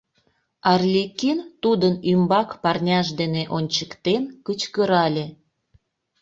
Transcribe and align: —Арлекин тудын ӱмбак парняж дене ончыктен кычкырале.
—Арлекин 0.71 1.39
тудын 1.63 1.93
ӱмбак 2.11 2.49
парняж 2.61 3.07
дене 3.19 3.43
ончыктен 3.57 4.23
кычкырале. 4.45 5.25